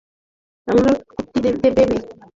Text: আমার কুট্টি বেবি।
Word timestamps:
আমার 0.67 0.93
কুট্টি 1.09 1.39
বেবি। 1.75 1.97